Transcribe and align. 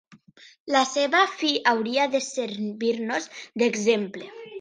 La 0.75 0.79
seva 0.91 1.19
fi 1.33 1.51
hauria 1.71 2.07
de 2.15 2.21
servir-nos 2.29 3.29
d'exemple. 3.63 4.31